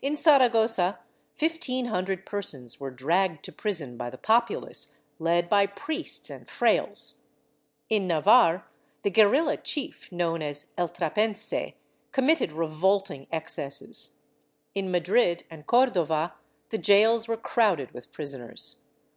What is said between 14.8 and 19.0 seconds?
Madrid and Cordova the gaols were crowded with prisoners.